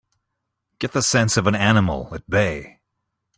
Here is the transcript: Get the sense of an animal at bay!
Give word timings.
Get 0.79 0.93
the 0.93 1.03
sense 1.03 1.37
of 1.37 1.45
an 1.45 1.53
animal 1.53 2.09
at 2.15 2.27
bay! 2.27 2.79